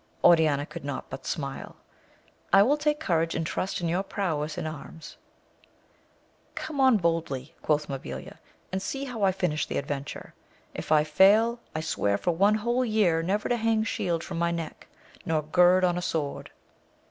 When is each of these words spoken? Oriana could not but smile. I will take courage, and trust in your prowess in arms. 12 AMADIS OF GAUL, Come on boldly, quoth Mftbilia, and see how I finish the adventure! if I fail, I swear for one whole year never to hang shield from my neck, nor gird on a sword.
Oriana 0.23 0.65
could 0.65 0.83
not 0.83 1.11
but 1.11 1.27
smile. 1.27 1.75
I 2.51 2.63
will 2.63 2.75
take 2.75 2.99
courage, 2.99 3.35
and 3.35 3.45
trust 3.45 3.81
in 3.81 3.87
your 3.87 4.01
prowess 4.01 4.57
in 4.57 4.65
arms. 4.65 5.15
12 5.15 5.19
AMADIS 5.19 5.19
OF 5.19 6.55
GAUL, 6.55 6.65
Come 6.65 6.81
on 6.81 6.97
boldly, 6.97 7.55
quoth 7.61 7.87
Mftbilia, 7.87 8.39
and 8.71 8.81
see 8.81 9.03
how 9.05 9.21
I 9.21 9.31
finish 9.31 9.67
the 9.67 9.77
adventure! 9.77 10.33
if 10.73 10.91
I 10.91 11.03
fail, 11.03 11.59
I 11.75 11.81
swear 11.81 12.17
for 12.17 12.31
one 12.31 12.55
whole 12.55 12.83
year 12.83 13.21
never 13.21 13.47
to 13.47 13.57
hang 13.57 13.83
shield 13.83 14.23
from 14.23 14.39
my 14.39 14.49
neck, 14.49 14.87
nor 15.23 15.43
gird 15.43 15.83
on 15.83 15.99
a 15.99 16.01
sword. 16.01 16.49